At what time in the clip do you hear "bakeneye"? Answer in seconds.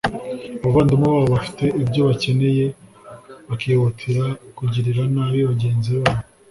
2.09-2.65